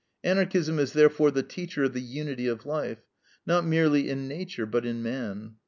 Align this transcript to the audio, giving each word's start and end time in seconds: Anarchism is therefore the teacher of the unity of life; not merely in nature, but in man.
Anarchism 0.23 0.79
is 0.79 0.93
therefore 0.93 1.29
the 1.29 1.43
teacher 1.43 1.83
of 1.83 1.93
the 1.93 2.01
unity 2.01 2.47
of 2.47 2.65
life; 2.65 3.03
not 3.45 3.63
merely 3.67 4.09
in 4.09 4.27
nature, 4.27 4.65
but 4.65 4.83
in 4.83 5.03
man. 5.03 5.57